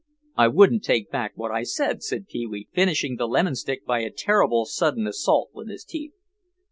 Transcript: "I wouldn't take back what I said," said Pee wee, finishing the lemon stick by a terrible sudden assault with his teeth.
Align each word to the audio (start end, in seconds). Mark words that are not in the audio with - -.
"I 0.35 0.47
wouldn't 0.47 0.83
take 0.83 1.11
back 1.11 1.33
what 1.37 1.51
I 1.51 1.61
said," 1.61 2.01
said 2.01 2.25
Pee 2.25 2.47
wee, 2.47 2.67
finishing 2.73 3.17
the 3.17 3.27
lemon 3.27 3.53
stick 3.53 3.85
by 3.85 3.99
a 3.99 4.09
terrible 4.09 4.65
sudden 4.65 5.05
assault 5.05 5.51
with 5.53 5.69
his 5.69 5.83
teeth. 5.83 6.15